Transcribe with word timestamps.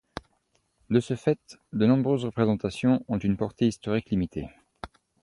De 0.89 0.99
ce 0.99 1.13
fait, 1.15 1.59
de 1.73 1.85
nombreuses 1.85 2.25
représentations 2.25 3.05
ont 3.07 3.19
une 3.19 3.37
portée 3.37 3.67
historique 3.67 4.09
limitée. 4.09 4.49